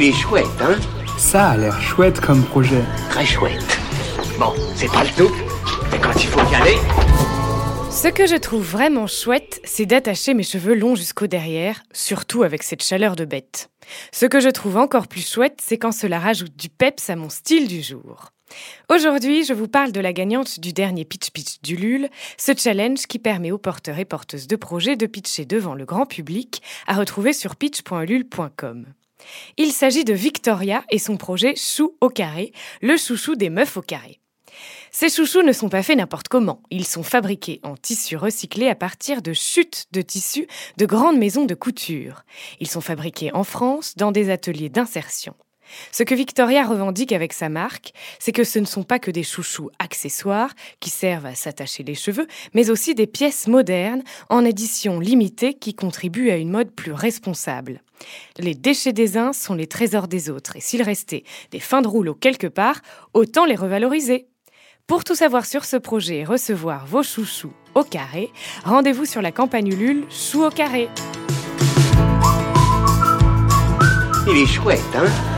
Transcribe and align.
Il 0.00 0.04
est 0.04 0.12
chouette, 0.12 0.46
hein 0.60 0.76
Ça 1.18 1.48
a 1.48 1.56
l'air 1.56 1.80
chouette 1.82 2.20
comme 2.20 2.44
projet. 2.44 2.84
Très 3.10 3.26
chouette. 3.26 3.80
Bon, 4.38 4.52
c'est 4.76 4.86
pas 4.86 5.02
le 5.02 5.10
tout, 5.10 5.34
mais 5.90 5.98
quand 5.98 6.14
il 6.14 6.28
faut 6.28 6.52
y 6.52 6.54
aller... 6.54 6.76
Ce 7.90 8.06
que 8.06 8.28
je 8.28 8.36
trouve 8.36 8.62
vraiment 8.62 9.08
chouette, 9.08 9.60
c'est 9.64 9.86
d'attacher 9.86 10.34
mes 10.34 10.44
cheveux 10.44 10.76
longs 10.76 10.94
jusqu'au 10.94 11.26
derrière, 11.26 11.82
surtout 11.92 12.44
avec 12.44 12.62
cette 12.62 12.84
chaleur 12.84 13.16
de 13.16 13.24
bête. 13.24 13.70
Ce 14.12 14.24
que 14.24 14.38
je 14.38 14.50
trouve 14.50 14.76
encore 14.76 15.08
plus 15.08 15.28
chouette, 15.28 15.58
c'est 15.60 15.78
quand 15.78 15.90
cela 15.90 16.20
rajoute 16.20 16.56
du 16.56 16.68
peps 16.68 17.10
à 17.10 17.16
mon 17.16 17.28
style 17.28 17.66
du 17.66 17.82
jour. 17.82 18.30
Aujourd'hui, 18.88 19.42
je 19.42 19.52
vous 19.52 19.66
parle 19.66 19.90
de 19.90 19.98
la 19.98 20.12
gagnante 20.12 20.60
du 20.60 20.72
dernier 20.72 21.06
Pitch 21.06 21.30
Pitch 21.30 21.60
du 21.60 21.74
LUL, 21.74 22.08
ce 22.36 22.52
challenge 22.56 23.08
qui 23.08 23.18
permet 23.18 23.50
aux 23.50 23.58
porteurs 23.58 23.98
et 23.98 24.04
porteuses 24.04 24.46
de 24.46 24.54
projets 24.54 24.94
de 24.94 25.06
pitcher 25.06 25.44
devant 25.44 25.74
le 25.74 25.86
grand 25.86 26.06
public, 26.06 26.62
à 26.86 26.94
retrouver 26.94 27.32
sur 27.32 27.56
pitch.lul.com. 27.56 28.86
Il 29.56 29.72
s'agit 29.72 30.04
de 30.04 30.14
Victoria 30.14 30.84
et 30.90 30.98
son 30.98 31.16
projet 31.16 31.54
Chou 31.56 31.96
au 32.00 32.08
carré, 32.08 32.52
le 32.80 32.96
chouchou 32.96 33.34
des 33.34 33.50
meufs 33.50 33.76
au 33.76 33.82
carré. 33.82 34.20
Ces 34.90 35.10
chouchous 35.10 35.42
ne 35.42 35.52
sont 35.52 35.68
pas 35.68 35.82
faits 35.82 35.98
n'importe 35.98 36.28
comment. 36.28 36.62
Ils 36.70 36.86
sont 36.86 37.02
fabriqués 37.02 37.60
en 37.62 37.76
tissu 37.76 38.16
recyclé 38.16 38.68
à 38.68 38.74
partir 38.74 39.22
de 39.22 39.32
chutes 39.32 39.86
de 39.92 40.02
tissus 40.02 40.46
de 40.76 40.86
grandes 40.86 41.18
maisons 41.18 41.44
de 41.44 41.54
couture. 41.54 42.24
Ils 42.60 42.68
sont 42.68 42.80
fabriqués 42.80 43.32
en 43.34 43.44
France 43.44 43.96
dans 43.96 44.12
des 44.12 44.30
ateliers 44.30 44.70
d'insertion. 44.70 45.34
Ce 45.92 46.02
que 46.02 46.14
Victoria 46.14 46.64
revendique 46.64 47.12
avec 47.12 47.32
sa 47.32 47.48
marque, 47.48 47.92
c'est 48.18 48.32
que 48.32 48.44
ce 48.44 48.58
ne 48.58 48.64
sont 48.64 48.82
pas 48.82 48.98
que 48.98 49.10
des 49.10 49.22
chouchous 49.22 49.70
accessoires 49.78 50.52
qui 50.80 50.90
servent 50.90 51.26
à 51.26 51.34
s'attacher 51.34 51.82
les 51.82 51.94
cheveux, 51.94 52.26
mais 52.54 52.70
aussi 52.70 52.94
des 52.94 53.06
pièces 53.06 53.46
modernes 53.46 54.02
en 54.28 54.44
édition 54.44 55.00
limitée 55.00 55.54
qui 55.54 55.74
contribuent 55.74 56.30
à 56.30 56.36
une 56.36 56.50
mode 56.50 56.70
plus 56.70 56.92
responsable. 56.92 57.82
Les 58.38 58.54
déchets 58.54 58.92
des 58.92 59.16
uns 59.16 59.32
sont 59.32 59.54
les 59.54 59.66
trésors 59.66 60.08
des 60.08 60.30
autres, 60.30 60.56
et 60.56 60.60
s'il 60.60 60.82
restait 60.82 61.24
des 61.50 61.60
fins 61.60 61.82
de 61.82 61.88
rouleau 61.88 62.14
quelque 62.14 62.46
part, 62.46 62.80
autant 63.14 63.44
les 63.44 63.56
revaloriser. 63.56 64.26
Pour 64.86 65.04
tout 65.04 65.14
savoir 65.14 65.44
sur 65.44 65.64
ce 65.64 65.76
projet 65.76 66.18
et 66.18 66.24
recevoir 66.24 66.86
vos 66.86 67.02
chouchous 67.02 67.52
au 67.74 67.84
carré, 67.84 68.30
rendez-vous 68.64 69.04
sur 69.04 69.20
la 69.20 69.32
campagne 69.32 69.68
Ulule 69.68 70.06
Chou 70.10 70.44
au 70.44 70.50
carré. 70.50 70.88
Il 74.26 74.36
est 74.36 74.46
chouette, 74.46 74.80
hein? 74.94 75.37